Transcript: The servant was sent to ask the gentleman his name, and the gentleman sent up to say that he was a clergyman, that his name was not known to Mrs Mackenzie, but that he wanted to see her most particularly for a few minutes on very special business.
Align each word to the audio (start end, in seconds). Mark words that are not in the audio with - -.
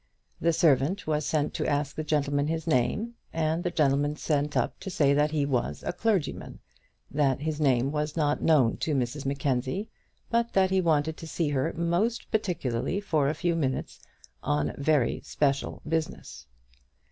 The 0.39 0.51
servant 0.51 1.05
was 1.05 1.27
sent 1.27 1.53
to 1.53 1.67
ask 1.67 1.95
the 1.95 2.03
gentleman 2.03 2.47
his 2.47 2.65
name, 2.65 3.13
and 3.31 3.63
the 3.63 3.69
gentleman 3.69 4.15
sent 4.15 4.57
up 4.57 4.79
to 4.79 4.89
say 4.89 5.13
that 5.13 5.29
he 5.29 5.45
was 5.45 5.83
a 5.85 5.93
clergyman, 5.93 6.57
that 7.11 7.41
his 7.41 7.61
name 7.61 7.91
was 7.91 8.17
not 8.17 8.41
known 8.41 8.77
to 8.77 8.95
Mrs 8.95 9.27
Mackenzie, 9.27 9.89
but 10.31 10.53
that 10.53 10.71
he 10.71 10.81
wanted 10.81 11.17
to 11.17 11.27
see 11.27 11.49
her 11.49 11.71
most 11.73 12.31
particularly 12.31 12.99
for 12.99 13.29
a 13.29 13.35
few 13.35 13.55
minutes 13.55 13.99
on 14.41 14.73
very 14.75 15.21
special 15.23 15.83
business. 15.87 16.47